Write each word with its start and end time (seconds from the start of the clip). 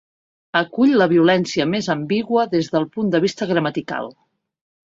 Acull 0.61 0.95
la 1.01 1.07
violència 1.11 1.67
més 1.75 1.91
ambigua 1.95 2.47
des 2.57 2.73
del 2.77 2.91
punt 2.97 3.15
de 3.17 3.23
vista 3.27 3.49
gramatical. 3.55 4.15